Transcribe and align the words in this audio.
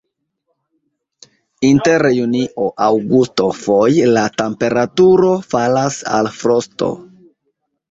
Inter 1.69 2.05
junio-aŭgusto 2.15 3.47
foje 3.59 4.09
la 4.17 4.25
temperaturo 4.41 5.31
falas 5.55 6.03
al 6.19 6.35
frosto. 6.43 6.93